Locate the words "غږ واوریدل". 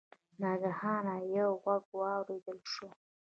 1.63-2.59